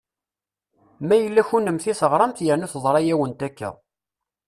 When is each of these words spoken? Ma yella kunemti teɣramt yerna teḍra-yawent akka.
Ma 1.07 1.15
yella 1.17 1.41
kunemti 1.47 1.93
teɣramt 1.99 2.39
yerna 2.45 2.67
teḍra-yawent 2.73 3.45
akka. 3.47 3.69